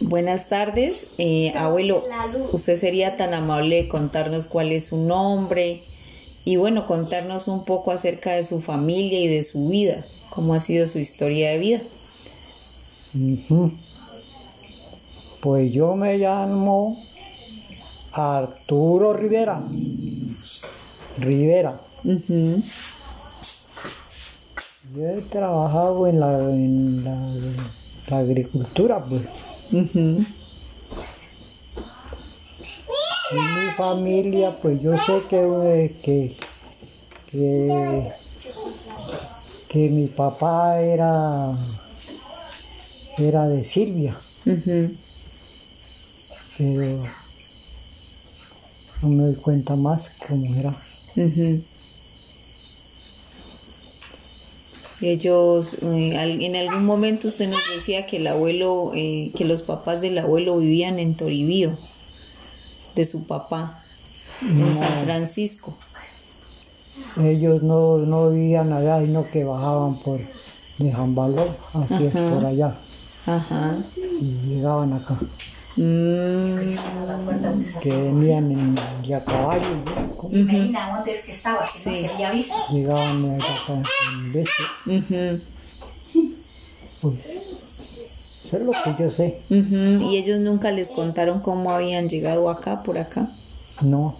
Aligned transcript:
Buenas 0.00 0.48
tardes, 0.48 1.08
eh, 1.18 1.52
abuelo. 1.56 2.04
Usted 2.52 2.78
sería 2.78 3.16
tan 3.16 3.34
amable 3.34 3.82
de 3.82 3.88
contarnos 3.88 4.46
cuál 4.46 4.72
es 4.72 4.86
su 4.86 4.98
nombre 4.98 5.82
y 6.44 6.56
bueno, 6.56 6.86
contarnos 6.86 7.48
un 7.48 7.64
poco 7.64 7.90
acerca 7.90 8.32
de 8.32 8.44
su 8.44 8.60
familia 8.60 9.18
y 9.20 9.26
de 9.26 9.42
su 9.42 9.68
vida, 9.68 10.06
cómo 10.30 10.54
ha 10.54 10.60
sido 10.60 10.86
su 10.86 11.00
historia 11.00 11.50
de 11.50 11.58
vida. 11.58 11.80
Pues 15.40 15.72
yo 15.72 15.96
me 15.96 16.18
llamo 16.18 17.02
Arturo 18.12 19.12
Rivera. 19.12 19.62
Rivera. 21.18 21.80
Yo 24.94 25.02
he 25.02 25.20
trabajado 25.22 26.06
en 26.06 26.20
la, 26.20 26.38
en 26.38 27.04
la, 27.04 27.34
agricultura, 28.10 29.04
pues. 29.04 29.28
En 33.32 33.66
mi 33.66 33.72
familia, 33.76 34.56
pues 34.62 34.80
yo 34.80 34.96
sé 34.96 35.22
que, 35.28 36.36
que, 37.32 38.12
que, 39.68 39.90
mi 39.90 40.06
papá 40.06 40.80
era, 40.80 41.52
era 43.18 43.48
de 43.48 43.64
Silvia. 43.64 44.16
Pero 46.56 46.88
no 49.02 49.08
me 49.08 49.24
doy 49.24 49.34
cuenta 49.36 49.74
más 49.76 50.12
cómo 50.26 50.54
era. 50.54 50.80
Ellos, 55.00 55.74
eh, 55.82 56.38
en 56.40 56.56
algún 56.56 56.86
momento 56.86 57.28
usted 57.28 57.48
nos 57.50 57.60
decía 57.74 58.06
que 58.06 58.16
el 58.16 58.26
abuelo, 58.26 58.92
eh, 58.94 59.30
que 59.36 59.44
los 59.44 59.62
papás 59.62 60.00
del 60.00 60.18
abuelo 60.18 60.56
vivían 60.56 60.98
en 60.98 61.14
Toribío, 61.14 61.76
de 62.94 63.04
su 63.04 63.26
papá, 63.26 63.82
en 64.40 64.74
San 64.74 65.04
Francisco. 65.04 65.76
Ellos 67.22 67.62
no, 67.62 67.98
no 67.98 68.30
vivían 68.30 68.72
allá, 68.72 69.02
sino 69.02 69.24
que 69.24 69.44
bajaban 69.44 69.96
por 69.96 70.20
de 70.78 70.92
Jambaló, 70.92 71.46
hacia 71.72 72.10
por 72.10 72.44
allá. 72.44 72.76
Ajá. 73.26 73.78
Y 73.96 74.48
llegaban 74.48 74.92
acá. 74.92 75.18
Mm. 75.76 76.44
Que 77.80 77.90
venían 77.90 78.50
en, 78.50 78.74
ya 79.02 79.24
caballo. 79.24 79.62
¿no? 80.22 80.28
Medina, 80.30 80.96
antes 80.96 81.24
que 81.24 81.32
estaba, 81.32 81.60
que 81.60 81.66
sí. 81.66 81.90
no 81.90 82.08
se 82.08 82.14
había 82.14 82.30
visto. 82.30 82.54
Llegaban 82.70 83.34
acá 83.40 83.82
en 84.12 84.32
vez. 84.32 84.48
Pues, 87.02 87.14
eso 88.44 88.56
es 88.56 88.62
lo 88.62 88.72
que 88.72 89.02
yo 89.02 89.10
sé. 89.10 89.40
¿Y 89.50 90.16
ellos 90.16 90.40
nunca 90.40 90.70
les 90.70 90.90
contaron 90.90 91.40
cómo 91.40 91.70
habían 91.70 92.08
llegado 92.08 92.48
acá, 92.48 92.82
por 92.82 92.98
acá? 92.98 93.30
No. 93.82 94.16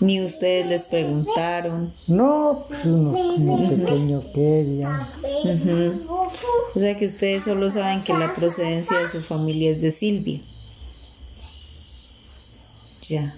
Ni 0.00 0.22
ustedes 0.22 0.66
les 0.66 0.84
preguntaron. 0.86 1.92
No, 2.06 2.64
pues 2.66 2.84
uno, 2.86 3.12
pequeño 3.68 4.22
que 4.32 4.78
ya. 4.78 5.12
O 6.74 6.78
sea 6.78 6.96
que 6.96 7.04
ustedes 7.04 7.44
solo 7.44 7.70
saben 7.70 8.02
que 8.02 8.14
la 8.14 8.34
procedencia 8.34 8.98
de 8.98 9.08
su 9.08 9.20
familia 9.20 9.70
es 9.70 9.80
de 9.80 9.90
Silvia. 9.90 10.40
Ya. 13.02 13.36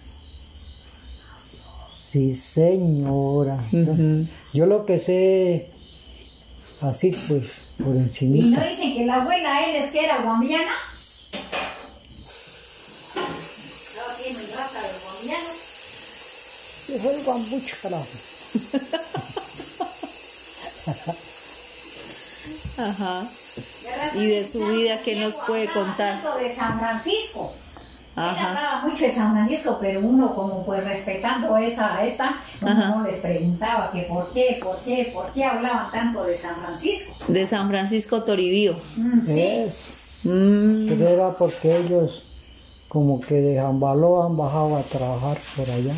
Sí, 1.96 2.34
señora. 2.34 3.58
yo, 4.52 4.66
lo 4.66 4.84
que 4.84 4.98
sé, 4.98 5.70
así 6.80 7.10
pues, 7.26 7.68
por 7.82 7.96
encima. 7.96 8.36
¿Y 8.36 8.42
no 8.50 8.60
dicen 8.60 8.94
que 8.94 9.06
la 9.06 9.22
abuela 9.22 9.68
él 9.68 9.76
es 9.76 9.90
que 9.90 10.04
era 10.04 10.20
guambiana? 10.22 10.70
Es 16.96 17.04
el 17.04 17.22
guambucho, 17.24 17.76
carajo. 17.82 18.06
Ajá. 22.78 23.22
Y 24.16 24.26
de 24.26 24.44
su 24.44 24.66
vida, 24.66 24.98
¿qué 25.04 25.16
nos 25.16 25.36
puede 25.36 25.68
contar? 25.68 26.22
de 26.38 26.54
San 26.54 26.78
Francisco. 26.78 27.52
Ajá. 28.14 28.32
Él 28.32 28.46
hablaba 28.46 28.86
mucho 28.86 29.04
de 29.04 29.10
San 29.10 29.32
Francisco, 29.32 29.78
pero 29.80 30.00
uno 30.00 30.34
como 30.34 30.66
pues 30.66 30.84
respetando 30.84 31.56
esa 31.56 32.04
esta, 32.04 32.42
uno 32.60 33.04
les 33.04 33.16
preguntaba 33.16 33.90
que 33.90 34.02
por 34.02 34.30
qué, 34.32 34.58
por 34.62 34.76
qué, 34.80 35.10
por 35.14 35.32
qué 35.32 35.44
hablaban 35.44 35.90
tanto 35.90 36.24
de 36.24 36.36
San 36.36 36.56
Francisco. 36.56 37.14
De 37.28 37.46
San 37.46 37.68
Francisco 37.68 38.22
Toribío. 38.22 38.76
Mm, 38.96 39.24
sí. 39.24 40.28
Mm. 40.28 41.00
Era 41.00 41.30
porque 41.38 41.74
ellos 41.74 42.22
como 42.92 43.18
que 43.20 43.36
de 43.36 43.56
Jambaló 43.56 44.22
han 44.22 44.36
bajado 44.36 44.76
a 44.76 44.82
trabajar 44.82 45.38
por 45.56 45.70
allá. 45.70 45.94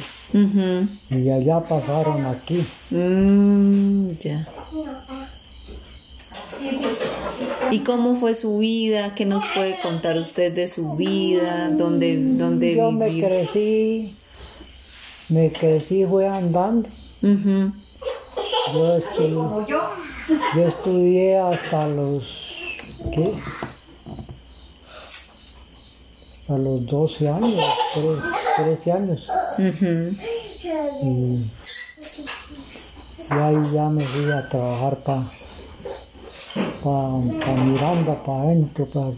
Y 1.11 1.29
allá 1.29 1.61
pasaron 1.61 2.25
aquí. 2.25 2.65
Mm, 2.93 4.11
ya. 4.21 4.47
¿Y 7.73 7.81
cómo 7.81 8.15
fue 8.15 8.33
su 8.35 8.59
vida? 8.59 9.17
¿Qué 9.17 9.27
nos 9.27 9.43
puede 9.45 9.81
contar 9.81 10.17
usted 10.19 10.55
de 10.55 10.69
su 10.69 10.95
vida? 10.95 11.71
¿Dónde, 11.71 12.17
dónde 12.17 12.77
Yo 12.77 12.93
me 12.93 13.19
crecí, 13.19 14.15
me 15.31 15.51
crecí 15.51 16.07
fue 16.07 16.29
andando. 16.29 16.89
yo, 18.73 18.97
estudié, 18.97 19.67
yo 20.55 20.69
estudié 20.69 21.39
hasta 21.39 21.89
los, 21.89 22.55
¿qué? 23.13 23.33
Hasta 26.45 26.59
los 26.59 26.85
12 26.85 27.27
años, 27.27 27.55
13 28.59 28.93
años. 28.93 29.27
y, 31.03 31.51
ahí 33.31 33.57
ya 33.73 33.89
me 33.89 34.03
fui 34.03 34.31
a 34.31 34.47
trabajar 34.47 34.99
para 34.99 35.23
pa, 36.83 37.19
Miranda, 37.65 38.23
para 38.23 38.43
adentro, 38.43 38.85
para 38.91 39.11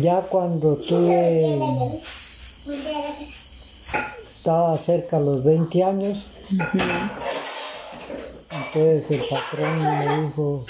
Ya 0.00 0.22
cuando 0.22 0.76
tuve, 0.76 1.58
estaba 4.22 4.78
cerca 4.78 5.18
de 5.18 5.24
los 5.26 5.44
20 5.44 5.84
años, 5.84 6.26
entonces 8.72 9.10
el 9.10 9.20
patrón 9.20 9.82
me 9.82 10.22
dijo, 10.22 10.64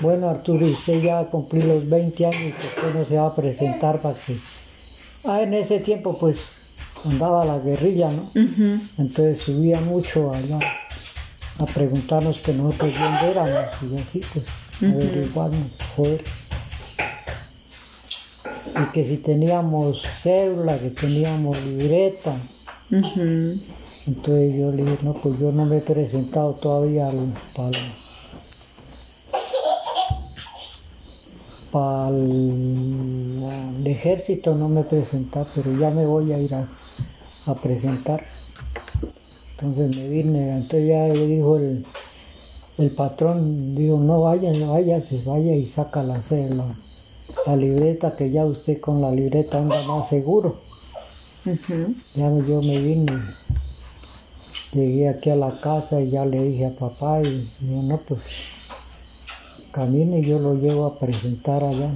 bueno 0.00 0.28
Arturo, 0.28 0.66
usted 0.66 1.02
ya 1.02 1.24
cumplió 1.26 1.66
los 1.66 1.88
20 1.88 2.26
años, 2.26 2.52
¿por 2.54 2.92
qué 2.92 2.98
no 2.98 3.04
se 3.04 3.16
va 3.16 3.26
a 3.26 3.34
presentar 3.34 4.00
para 4.00 4.14
que... 4.14 4.36
Ah, 5.24 5.42
en 5.42 5.54
ese 5.54 5.80
tiempo 5.80 6.18
pues 6.18 6.58
andaba 7.04 7.44
la 7.44 7.58
guerrilla, 7.58 8.10
¿no? 8.10 8.30
Entonces 8.98 9.40
subía 9.40 9.80
mucho 9.80 10.30
allá 10.32 10.58
a 11.58 11.66
preguntarnos 11.66 12.42
que 12.42 12.52
nosotros 12.52 12.92
dónde 12.98 13.30
éramos 13.30 13.74
y 13.82 13.94
así 13.94 14.20
pues 14.32 14.44
averiguarnos, 14.82 15.68
joder. 15.96 16.22
Y 18.82 18.92
que 18.92 19.04
si 19.04 19.18
teníamos 19.18 20.02
cédula, 20.02 20.76
que 20.78 20.90
teníamos 20.90 21.62
libreta. 21.64 22.34
Entonces 24.06 24.54
yo 24.56 24.70
le 24.72 24.84
dije, 24.84 24.98
no, 25.02 25.14
pues 25.14 25.38
yo 25.38 25.52
no 25.52 25.64
me 25.64 25.78
he 25.78 25.80
presentado 25.80 26.54
todavía 26.54 27.08
al, 27.08 27.32
para, 27.54 27.78
para 31.74 32.08
el, 32.10 33.82
ejército, 33.84 34.54
no 34.54 34.68
me 34.68 34.82
he 34.82 34.84
presentado, 34.84 35.48
pero 35.56 35.76
ya 35.76 35.90
me 35.90 36.06
voy 36.06 36.32
a 36.32 36.38
ir 36.38 36.54
a, 36.54 36.68
a 37.46 37.54
presentar. 37.56 38.22
Entonces 39.50 39.96
me 39.96 40.08
vine, 40.08 40.52
entonces 40.52 40.88
ya 40.88 41.08
le 41.08 41.26
dijo 41.26 41.56
el, 41.56 41.84
patrón, 42.96 43.74
digo, 43.74 43.98
no 43.98 44.20
vaya, 44.20 44.52
váyase, 44.68 45.22
vaya 45.24 45.56
y 45.56 45.66
saca 45.66 46.04
la, 46.04 46.20
la, 46.30 46.78
la 47.44 47.56
libreta, 47.56 48.14
que 48.14 48.30
ya 48.30 48.46
usted 48.46 48.80
con 48.80 49.00
la 49.00 49.10
libreta 49.10 49.58
anda 49.58 49.82
más 49.88 50.08
seguro. 50.08 50.60
Ya 52.14 52.30
yo 52.46 52.62
me 52.62 52.78
vine, 52.78 53.20
llegué 54.72 55.08
aquí 55.08 55.30
a 55.30 55.36
la 55.36 55.58
casa 55.58 56.00
y 56.00 56.10
ya 56.10 56.24
le 56.24 56.40
dije 56.40 56.66
a 56.66 56.76
papá 56.76 57.20
y 57.20 57.50
digo, 57.58 57.82
no, 57.82 57.98
pues 57.98 58.20
camine 59.74 60.20
y 60.20 60.24
yo 60.24 60.38
lo 60.38 60.54
llevo 60.54 60.86
a 60.86 60.96
presentar 60.96 61.64
allá. 61.64 61.92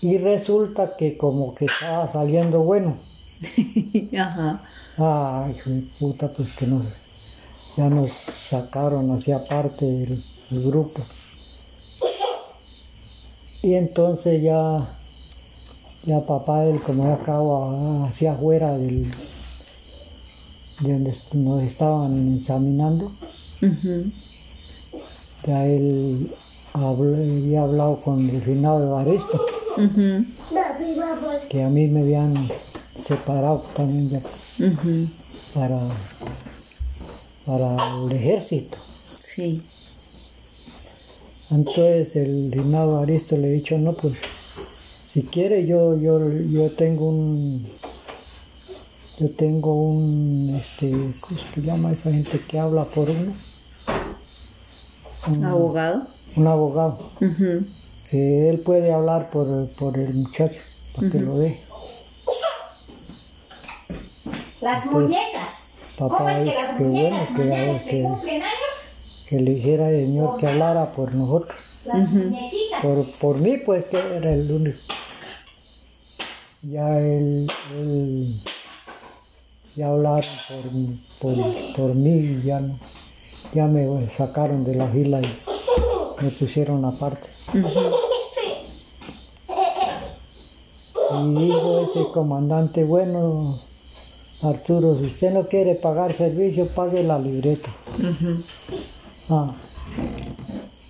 Y 0.00 0.18
resulta 0.18 0.96
que 0.96 1.16
como 1.16 1.54
que 1.54 1.66
estaba 1.66 2.08
saliendo 2.08 2.60
bueno. 2.64 2.98
Ajá. 4.18 4.64
Ay, 4.98 5.52
hijo 5.52 5.70
de 5.70 5.82
puta, 5.96 6.32
pues 6.32 6.52
que 6.54 6.66
nos, 6.66 6.86
ya 7.76 7.88
nos 7.88 8.10
sacaron 8.10 9.12
hacia 9.12 9.44
parte 9.44 9.84
del, 9.86 10.24
grupo. 10.50 11.02
Y 13.62 13.74
entonces 13.74 14.42
ya, 14.42 14.98
ya 16.02 16.26
papá, 16.26 16.64
él 16.64 16.80
como 16.80 17.04
ya 17.04 17.14
acaba 17.14 18.06
hacia 18.06 18.32
afuera 18.32 18.76
del, 18.76 19.08
de 20.82 20.92
donde 20.92 21.14
nos 21.34 21.62
estaban 21.62 22.34
examinando, 22.34 23.12
ya 25.44 25.66
él 25.66 26.30
había 26.74 27.62
hablado 27.62 28.00
con 28.00 28.28
el 28.28 28.40
finado 28.40 28.80
de 28.80 28.86
Baristo, 28.86 29.44
que 31.48 31.62
a 31.62 31.68
mí 31.68 31.88
me 31.88 32.00
habían 32.00 32.34
separado 32.96 33.64
también 33.74 34.10
ya 34.10 34.20
para, 35.54 35.80
para 37.44 37.76
el 38.04 38.12
ejército. 38.12 38.78
Sí. 39.04 39.62
Entonces 41.50 42.16
el 42.16 42.50
finado 42.52 42.98
Aristo 42.98 43.36
le 43.36 43.48
ha 43.48 43.50
dicho, 43.50 43.76
no, 43.76 43.92
pues 43.92 44.14
si 45.04 45.22
quiere 45.24 45.66
yo, 45.66 45.98
yo, 45.98 46.32
yo 46.32 46.70
tengo 46.70 47.10
un 47.10 47.66
yo 49.18 49.30
tengo 49.30 49.74
un 49.74 50.54
este 50.54 50.90
¿cómo 51.20 51.40
se 51.40 51.60
llama 51.60 51.92
esa 51.92 52.10
gente 52.10 52.40
que 52.48 52.58
habla 52.58 52.84
por 52.84 53.10
uno? 53.10 53.32
Un 55.28 55.44
abogado. 55.44 56.06
Un 56.34 56.46
abogado. 56.48 57.10
Que 58.10 58.48
él 58.50 58.60
puede 58.60 58.92
hablar 58.92 59.30
por, 59.30 59.68
por 59.70 59.98
el 59.98 60.14
muchacho, 60.14 60.60
para 60.94 61.08
que 61.08 61.20
lo 61.20 61.38
dé. 61.38 61.62
Las 64.60 64.86
muñecas. 64.86 65.66
Papá, 65.96 66.16
¿Cómo 66.18 66.28
es 66.30 66.38
que 66.38 66.54
las 66.54 66.76
qué 66.76 66.84
muñecas 66.84 67.10
bueno 67.10 67.36
que, 67.36 67.44
mañana 67.44 67.78
se 67.78 67.84
que, 67.84 68.02
cumplen 68.02 68.42
años? 68.42 68.96
que 69.28 69.40
le 69.40 69.50
dijera 69.52 69.90
el 69.90 70.06
Señor 70.06 70.36
que 70.38 70.46
hablara 70.46 70.86
por 70.92 71.14
nosotros. 71.14 71.56
Las 71.84 72.10
muñequitas. 72.10 72.82
Por, 72.82 73.10
por 73.12 73.38
mí, 73.38 73.58
pues 73.58 73.84
que 73.84 73.98
era 74.16 74.32
el 74.32 74.50
único. 74.50 74.78
Ya 76.62 76.98
él, 76.98 77.46
él 77.76 78.42
ya 79.76 79.88
hablaron 79.88 80.30
por, 81.20 81.34
por, 81.34 81.54
por 81.76 81.94
mí 81.94 82.10
y 82.10 82.42
ya, 82.42 82.62
ya 83.52 83.68
me 83.68 84.08
sacaron 84.08 84.64
de 84.64 84.74
la 84.74 84.86
fila 84.86 85.20
y 85.20 85.26
me 86.22 86.30
pusieron 86.30 86.84
aparte. 86.84 87.28
Y 91.14 91.34
dijo 91.34 91.80
ese 91.80 92.10
comandante, 92.12 92.84
bueno, 92.84 93.60
Arturo, 94.42 94.96
si 94.98 95.04
usted 95.04 95.32
no 95.32 95.46
quiere 95.46 95.74
pagar 95.74 96.12
servicio, 96.12 96.66
pague 96.68 97.02
la 97.02 97.18
libreta. 97.18 97.70
Ah, 99.28 99.54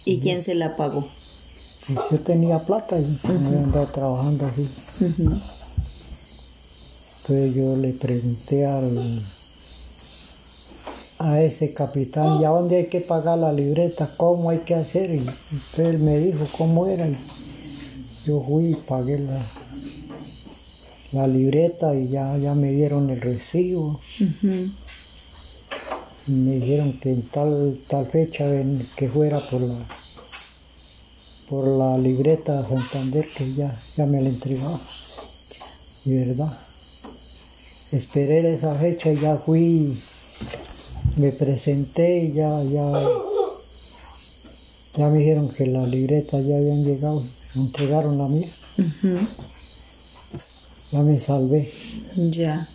¿Y 0.05 0.21
quién 0.21 0.43
se 0.43 0.55
la 0.55 0.75
pagó? 0.77 1.07
pues 1.87 1.99
yo 2.11 2.21
tenía 2.21 2.61
plata 2.61 2.99
y 2.99 3.19
me 3.29 3.47
había 3.49 3.63
andado 3.65 3.87
trabajando 3.87 4.47
así. 4.47 4.69
Entonces 7.23 7.55
yo 7.55 7.77
le 7.77 7.93
pregunté 7.93 8.67
al 8.67 9.23
a 11.19 11.41
ese 11.41 11.73
capitán, 11.73 12.41
¿y 12.41 12.45
a 12.45 12.49
dónde 12.49 12.79
hay 12.79 12.87
que 12.89 13.01
pagar 13.01 13.39
la 13.39 13.53
libreta? 13.53 14.13
¿Cómo 14.17 14.51
hay 14.51 14.59
que 14.59 14.75
hacer? 14.75 15.15
Y 15.15 15.19
entonces 15.19 15.79
él 15.79 15.99
me 16.01 16.19
dijo 16.19 16.45
cómo 16.59 16.89
era 16.89 17.07
y 17.07 17.17
yo 18.25 18.43
fui 18.43 18.73
y 18.73 18.75
pagué 18.75 19.21
la, 19.21 19.41
la 21.13 21.29
libreta 21.29 21.95
y 21.95 22.09
ya, 22.09 22.37
ya 22.39 22.57
me 22.57 22.73
dieron 22.73 23.09
el 23.11 23.21
recibo. 23.21 24.01
Me 26.27 26.57
dijeron 26.57 26.99
que 26.99 27.11
en 27.11 27.23
tal, 27.23 27.81
tal 27.87 28.07
fecha 28.07 28.45
que 28.97 29.09
fuera 29.09 29.39
por 29.39 29.61
la 29.61 29.79
por 31.49 31.69
la 31.69 31.99
libreta 31.99 32.63
de 32.63 32.79
Santander 32.79 33.27
que 33.37 33.53
ya, 33.55 33.81
ya 33.97 34.07
me 34.07 34.21
la 34.23 34.31
entregaba. 34.31 34.81
Y 36.05 36.15
verdad. 36.15 36.59
Esperé 37.93 38.55
esa 38.55 38.75
fecha 38.75 39.13
y 39.13 39.17
ya 39.17 39.37
fui, 39.37 39.95
me 41.19 41.31
presenté 41.31 42.25
y 42.25 42.33
ya, 42.33 42.63
ya, 42.65 42.91
ya 44.97 45.09
me 45.11 45.19
dijeron 45.19 45.51
que 45.51 45.67
la 45.67 45.87
libreta 45.87 46.41
ya 46.41 46.57
habían 46.57 46.87
llegado, 46.87 47.27
me 47.55 47.63
entregaron 47.63 48.17
la 48.17 48.29
mía. 48.29 48.49
Ya 50.91 51.03
me 51.03 51.21
salvé. 51.21 51.71
Ya. 52.17 52.71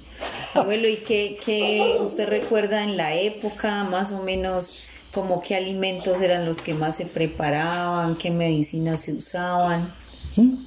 Abuelo, 0.53 0.87
¿y 0.87 0.97
qué, 0.97 1.35
qué 1.43 1.97
usted 1.99 2.29
recuerda 2.29 2.83
en 2.83 2.95
la 2.95 3.15
época, 3.15 3.85
más 3.85 4.11
o 4.11 4.21
menos, 4.21 4.85
como 5.11 5.41
qué 5.41 5.55
alimentos 5.55 6.21
eran 6.21 6.45
los 6.45 6.59
que 6.59 6.75
más 6.75 6.95
se 6.95 7.07
preparaban, 7.07 8.15
qué 8.15 8.29
medicinas 8.29 8.99
se 9.01 9.13
usaban? 9.13 9.91
¿Sí? 10.31 10.59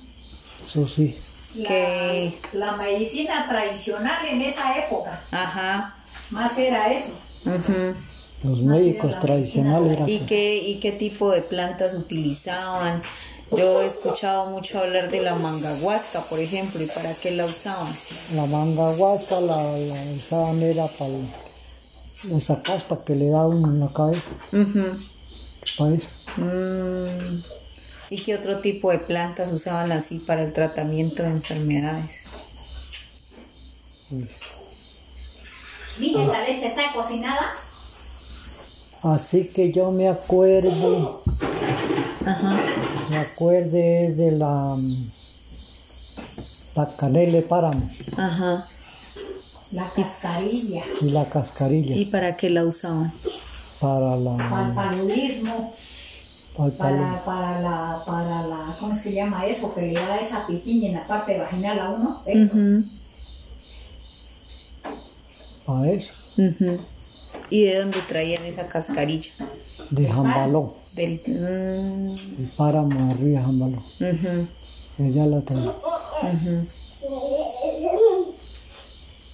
Eso 0.60 0.88
sí. 0.88 1.16
La, 1.56 1.68
que- 1.68 2.38
la 2.52 2.72
medicina 2.76 3.46
tradicional 3.48 4.24
en 4.26 4.40
esa 4.42 4.78
época, 4.78 5.22
Ajá. 5.30 5.94
más 6.30 6.56
era 6.58 6.92
eso. 6.92 7.12
Los 8.42 8.62
médicos 8.62 9.18
tradicionales 9.18 9.92
eran... 9.92 10.08
¿Y 10.08 10.20
qué, 10.20 10.56
¿Y 10.56 10.80
qué 10.80 10.92
tipo 10.92 11.30
de 11.30 11.42
plantas 11.42 11.94
utilizaban? 11.94 13.02
Yo 13.56 13.82
he 13.82 13.86
escuchado 13.86 14.46
mucho 14.50 14.78
hablar 14.78 15.10
de 15.10 15.20
la 15.22 15.34
mangahuasca, 15.34 16.20
por 16.20 16.38
ejemplo, 16.38 16.80
¿y 16.82 16.86
para 16.86 17.12
qué 17.20 17.32
la 17.32 17.44
usaban? 17.46 17.92
La 18.36 18.46
manga 18.46 18.90
huasca 18.90 19.40
la, 19.40 19.56
la 19.56 20.02
usaban 20.14 20.62
era 20.62 20.86
para 20.86 22.36
esa 22.38 22.62
caspa 22.62 23.02
que 23.04 23.16
le 23.16 23.28
da 23.30 23.46
uno 23.48 23.68
en 23.72 23.80
la 23.80 23.88
cabeza, 23.92 24.30
para 25.76 25.94
eso. 25.94 26.08
Mm. 26.36 27.42
¿Y 28.10 28.18
qué 28.22 28.34
otro 28.34 28.60
tipo 28.60 28.90
de 28.90 28.98
plantas 28.98 29.52
usaban 29.52 29.92
así 29.92 30.18
para 30.18 30.42
el 30.42 30.52
tratamiento 30.52 31.22
de 31.22 31.28
enfermedades? 31.30 32.24
Pues, 34.08 34.40
Mire, 35.98 36.26
la 36.26 36.40
leche 36.44 36.66
está 36.66 36.92
cocinada. 36.92 37.52
Así 39.02 39.44
que 39.48 39.70
yo 39.72 39.90
me 39.92 40.08
acuerdo, 40.08 41.22
Ajá. 42.26 42.60
me 43.08 43.16
acuerdo 43.16 43.76
es 43.78 44.16
de 44.16 44.32
la, 44.32 44.74
la 46.74 46.96
canela 46.96 47.32
de 47.32 47.42
páramo 47.42 47.88
Ajá. 48.18 48.68
La 49.72 49.88
cascarilla. 49.88 50.82
y 51.00 51.10
la 51.12 51.24
cascarilla 51.30 51.94
¿Y 51.96 52.06
para 52.06 52.36
qué 52.36 52.50
la 52.50 52.64
usaban? 52.64 53.12
para 53.78 54.16
la, 54.16 54.36
paludismo. 54.74 54.74
para 54.74 54.96
el 54.98 55.04
palo. 55.66 55.70
Para, 56.76 57.24
para 57.24 57.60
la, 57.60 58.02
para 58.06 58.46
la, 58.46 58.76
¿cómo 58.78 58.92
es 58.92 59.00
que 59.02 59.12
llama 59.12 59.46
eso? 59.46 59.72
Que 59.74 59.82
le 59.82 59.94
da 59.94 60.20
esa 60.20 60.46
piquiña 60.46 60.88
en 60.88 60.94
la 60.94 61.06
parte 61.06 61.38
vaginal 61.38 61.78
a 61.78 61.90
uno. 61.90 62.22
Eso. 62.26 62.54
Ujú, 62.56 62.84
para 65.66 65.90
eso. 65.90 66.14
¿Y 67.50 67.64
de 67.64 67.78
dónde 67.78 67.98
traían 68.08 68.44
esa 68.44 68.68
cascarilla? 68.68 69.30
de 69.90 70.06
jambaló, 70.06 70.76
Del... 70.92 71.20
mm, 71.26 72.12
el 72.40 72.52
páramo 72.56 73.10
arriba 73.10 73.40
de 73.40 73.44
jambaló, 73.44 73.78
ujú, 73.78 74.46
ella 74.98 75.26
la 75.26 75.40
traía. 75.40 75.70
ujú. 76.22 76.66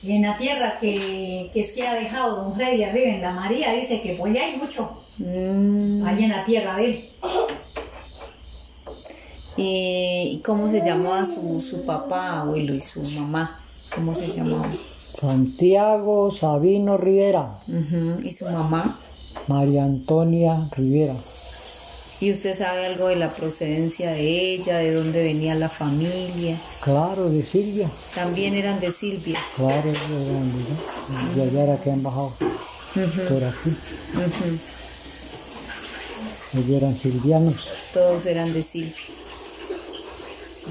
Y 0.02 0.12
en 0.12 0.22
la 0.22 0.38
tierra 0.38 0.78
que, 0.78 1.50
que 1.52 1.60
es 1.60 1.72
que 1.72 1.86
ha 1.86 1.94
dejado 1.94 2.36
Don 2.36 2.54
Freddy 2.54 2.84
arriba 2.84 3.08
en 3.08 3.20
la 3.22 3.32
María, 3.32 3.72
dice 3.72 4.00
que 4.00 4.14
pues 4.14 4.32
ya 4.34 4.44
hay 4.44 4.56
mucho. 4.56 5.02
Mm. 5.18 6.02
Allá 6.04 6.24
en 6.24 6.30
la 6.30 6.44
tierra 6.44 6.76
de 6.76 6.84
él. 6.84 7.10
Eh, 9.58 10.28
¿Y 10.32 10.38
cómo 10.40 10.68
se 10.68 10.84
llamaba 10.84 11.24
su, 11.24 11.60
su 11.60 11.86
papá, 11.86 12.40
abuelo, 12.40 12.74
y 12.74 12.80
su 12.80 13.02
mamá? 13.18 13.58
¿Cómo 13.94 14.12
se 14.14 14.30
llamaban? 14.30 14.76
Santiago 15.14 16.30
Sabino 16.30 16.98
Rivera, 16.98 17.60
¿Y 18.22 18.32
su 18.32 18.44
mamá? 18.44 18.98
María 19.46 19.84
Antonia 19.84 20.68
Rivera. 20.76 21.14
¿Y 22.20 22.30
usted 22.30 22.54
sabe 22.54 22.84
algo 22.86 23.08
de 23.08 23.16
la 23.16 23.30
procedencia 23.30 24.10
de 24.10 24.52
ella, 24.52 24.76
de 24.76 24.92
dónde 24.92 25.22
venía 25.22 25.54
la 25.54 25.70
familia? 25.70 26.56
Claro, 26.82 27.30
de 27.30 27.42
Silvia. 27.42 27.88
También 28.14 28.54
eran 28.54 28.78
de 28.80 28.92
Silvia. 28.92 29.38
Claro, 29.56 29.90
de 29.90 29.92
¿no? 29.92 31.34
De 31.34 31.42
allá 31.42 31.62
era 31.62 31.76
que 31.78 31.90
han 31.90 32.02
bajado 32.02 32.32
por 33.28 33.44
aquí. 33.44 33.70
Ellos 36.54 36.70
eran 36.70 36.96
silvianos. 36.96 37.56
Todos 37.92 38.26
eran 38.26 38.52
de 38.52 38.62
Silvia. 38.62 38.94
Sí. 40.56 40.66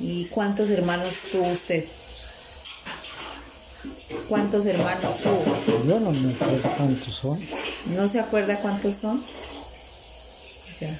¿Y 0.00 0.24
cuántos 0.26 0.70
hermanos 0.70 1.20
tuvo 1.32 1.48
usted? 1.48 1.84
¿Cuántos 4.28 4.66
hermanos 4.66 5.18
tuvo? 5.18 5.42
Yo 5.86 6.00
no 6.00 6.10
me 6.12 6.32
acuerdo 6.32 6.70
cuántos 6.76 7.14
son. 7.14 7.38
¿No 7.96 8.08
se 8.08 8.20
acuerda 8.20 8.58
cuántos 8.60 8.96
son? 8.96 9.22
Ya. 10.80 10.96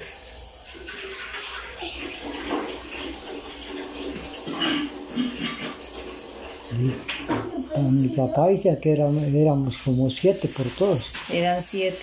A 7.75 7.79
mi 7.79 8.07
papá 8.09 8.47
decía 8.47 8.79
que 8.79 8.91
éramos, 8.91 9.23
éramos 9.23 9.77
como 9.85 10.09
siete 10.09 10.47
por 10.49 10.65
todos, 10.67 11.05
Eran 11.31 11.61
siete. 11.61 11.97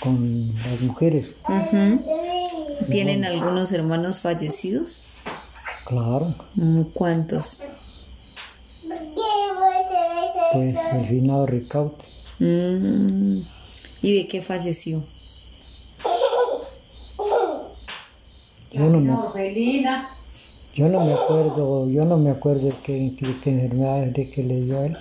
con 0.00 0.52
las 0.54 0.80
mujeres. 0.82 1.28
¿Tienen 2.90 3.24
algunos 3.24 3.72
hermanos 3.72 4.20
fallecidos? 4.20 5.02
Claro, 5.84 6.34
Mm, 6.54 6.82
¿Cuántos? 6.94 7.60
pues 10.52 10.76
el 10.94 11.04
finado 11.06 11.46
Ricaute. 11.46 12.04
Mm. 12.38 13.42
¿Y 14.02 14.14
de 14.14 14.28
qué 14.28 14.40
falleció? 14.42 15.04
Yo 18.72 18.88
no. 18.88 19.32
Yo 20.76 20.90
no 20.90 21.02
me 21.02 21.14
acuerdo, 21.14 21.88
yo 21.88 22.04
no 22.04 22.18
me 22.18 22.30
acuerdo 22.30 22.68
qué, 22.84 23.14
qué, 23.16 23.26
qué 23.42 23.50
enfermedad 23.50 24.08
de 24.08 24.28
que 24.28 24.42
le 24.42 24.60
dio 24.60 24.78
a 24.78 24.84
él. 24.84 24.96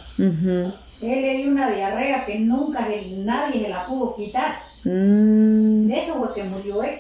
Él 1.02 1.22
le 1.22 1.38
dio 1.38 1.52
una 1.52 1.70
diarrea 1.70 2.26
que 2.26 2.40
nunca 2.40 2.88
nadie 3.18 3.64
se 3.64 3.70
la 3.70 3.86
pudo 3.86 4.16
quitar. 4.16 4.56
Mm. 4.86 5.88
De 5.88 6.00
eso 6.00 6.16
fue 6.16 6.34
que 6.34 6.44
murió 6.46 6.82
él. 6.82 6.98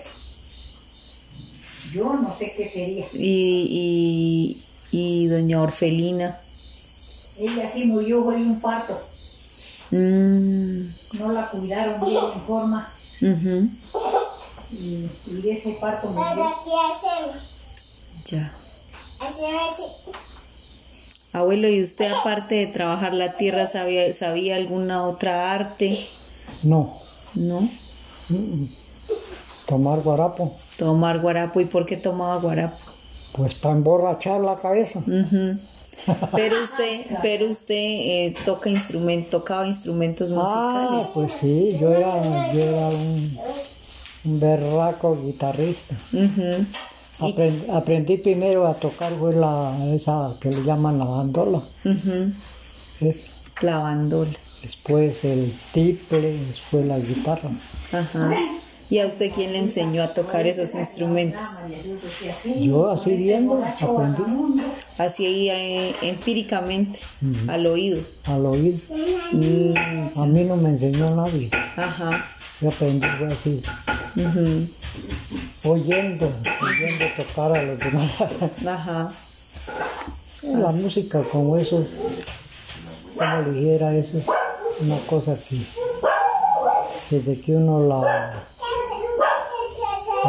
Yo 1.93 2.15
no 2.15 2.35
sé 2.37 2.53
qué 2.57 2.67
sería. 2.67 3.05
Y, 3.13 4.59
y, 4.91 5.21
y 5.23 5.27
doña 5.27 5.61
Orfelina. 5.61 6.41
Ella 7.39 7.71
sí 7.71 7.85
murió, 7.85 8.29
de 8.29 8.37
un 8.37 8.59
parto. 8.59 8.99
Mm. 9.91 10.89
No 11.17 11.31
la 11.31 11.49
cuidaron 11.49 12.03
bien 12.03 12.25
en 12.33 12.41
forma. 12.41 12.91
Y, 13.21 15.05
y 15.27 15.41
de 15.41 15.51
ese 15.53 15.77
parto 15.79 16.09
murió. 16.09 16.43
Ya. 18.25 18.53
Abuelo, 21.33 21.67
¿y 21.67 21.81
usted 21.81 22.11
aparte 22.11 22.55
de 22.55 22.67
trabajar 22.67 23.13
la 23.13 23.33
tierra 23.35 23.67
sabía, 23.67 24.11
sabía 24.13 24.55
alguna 24.55 25.05
otra 25.05 25.51
arte? 25.51 25.97
No, 26.63 26.97
¿No? 27.33 27.59
mm, 28.29 28.65
tomar 29.65 29.99
guarapo, 30.01 30.55
Tomar 30.77 31.19
guarapo. 31.19 31.59
¿Y 31.59 31.65
por 31.65 31.85
qué 31.85 31.97
tomaba 31.97 32.37
guarapo? 32.37 32.77
pues 33.33 33.53
para 33.53 33.75
emborrachar 33.75 34.39
la 34.39 34.55
cabeza. 34.55 35.01
Pero 36.35 36.61
usted, 36.61 37.05
pero 37.21 37.47
usted 37.49 37.73
eh, 37.73 38.33
toca 38.45 38.69
instrumento, 38.69 39.37
tocaba 39.39 39.65
instrumentos 39.65 40.29
Ah, 40.31 40.35
musicales. 40.35 41.07
pues 41.13 41.33
sí, 41.39 41.77
yo 41.79 41.89
era, 41.91 42.53
yo 42.53 42.61
era 42.61 42.87
un, 42.89 43.39
un 44.25 44.39
berraco 44.39 45.17
guitarrista. 45.21 45.95
Aprend- 47.19 47.69
aprendí 47.71 48.17
primero 48.17 48.67
a 48.67 48.73
tocar 48.73 49.13
fue 49.13 49.33
la 49.33 49.73
esa 49.95 50.35
que 50.39 50.49
le 50.49 50.63
llaman 50.63 50.99
la 50.99 51.05
bandola. 51.05 51.63
Es, 53.01 53.25
La 53.61 53.79
bandola. 53.79 54.31
después 54.61 55.23
el 55.25 55.51
tiple, 55.71 56.33
después 56.47 56.85
la 56.85 56.99
guitarra. 56.99 57.49
Ajá. 57.93 58.35
¿Y 58.89 58.99
a 58.99 59.07
usted 59.07 59.31
quién 59.33 59.51
le 59.53 59.59
enseñó 59.59 60.03
a 60.03 60.07
tocar 60.13 60.45
esos 60.45 60.75
instrumentos? 60.75 61.41
Yo 62.61 62.89
así 62.89 63.15
viendo 63.15 63.59
aprendí 63.63 64.21
Así 64.97 65.49
eh, 65.49 65.93
empíricamente, 66.03 66.99
al 67.47 67.65
oído. 67.67 68.01
al 68.25 68.45
oír. 68.45 68.75
Mm, 69.33 70.19
A 70.21 70.25
mí 70.25 70.43
no 70.45 70.55
me 70.55 70.69
enseñó 70.69 71.13
nadie. 71.15 71.49
Ajá. 71.75 72.11
Yo 72.61 72.69
aprendí 72.69 73.05
así, 73.27 73.61
Ujú. 74.15 75.69
oyendo, 75.73 76.31
oyendo 76.61 77.05
tocar 77.17 77.51
a 77.57 77.61
los 77.63 77.77
demás. 77.79 78.13
Ajá. 78.65 79.11
la 80.43 80.69
música 80.71 81.21
como 81.31 81.57
eso, 81.57 81.85
como 83.17 83.41
le 83.41 83.51
dijera, 83.51 83.93
eso 83.95 84.17
es 84.17 84.25
una 84.79 84.97
cosa 85.09 85.35
que 85.35 85.57
desde 87.09 87.41
que 87.41 87.51
uno 87.57 87.85
la 87.87 88.33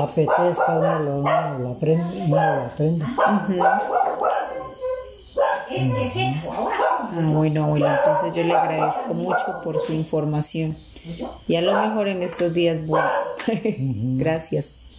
apetezca, 0.02 0.78
uno, 0.78 0.98
lo, 0.98 1.16
uno 1.18 1.58
la 1.60 1.70
aprende, 1.70 2.04
uno 2.26 2.34
la 2.36 2.66
aprende. 2.66 3.04
Es 5.76 5.92
que 5.92 6.06
es 6.06 6.36
eso 6.36 6.52
ahora. 6.52 6.76
Ah, 6.78 7.30
bueno, 7.32 7.64
abuelo, 7.64 7.88
entonces 7.88 8.34
yo 8.34 8.42
le 8.42 8.54
agradezco 8.54 9.14
mucho 9.14 9.60
por 9.62 9.78
su 9.78 9.92
información. 9.92 10.76
Y 11.46 11.56
a 11.56 11.62
lo 11.62 11.72
mejor 11.80 12.08
en 12.08 12.22
estos 12.22 12.52
días, 12.52 12.84
bueno. 12.84 13.08
Gracias. 14.18 14.80